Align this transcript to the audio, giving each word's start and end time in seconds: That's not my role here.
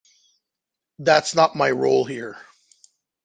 That's 0.97 1.35
not 1.35 1.55
my 1.55 1.69
role 1.69 2.05
here. 2.05 2.35